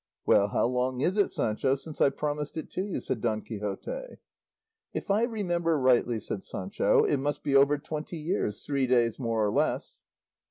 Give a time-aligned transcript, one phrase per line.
[0.25, 4.17] "Well, how long is it, Sancho, since I promised it to you?" said Don Quixote.
[4.95, 9.45] "If I remember rightly," said Sancho, "it must be over twenty years, three days more
[9.45, 10.01] or less."